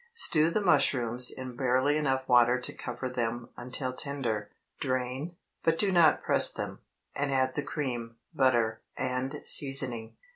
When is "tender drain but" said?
3.93-5.77